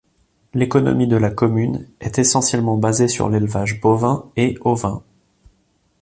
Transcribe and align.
L'économie 0.55 1.05
de 1.07 1.15
la 1.15 1.29
commune 1.29 1.87
est 1.99 2.17
essentiellement 2.17 2.75
basée 2.75 3.07
sur 3.07 3.29
l'élevage 3.29 3.79
bovin 3.79 4.31
et 4.35 4.57
ovin. 4.61 5.03